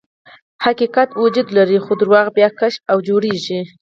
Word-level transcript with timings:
حقیقت 0.65 1.09
وجود 1.23 1.47
لري، 1.57 1.77
خو 1.85 1.91
درواغ 2.01 2.27
بیا 2.35 2.49
کشف 2.59 2.81
او 2.91 2.97
جوړیږي. 3.07 3.59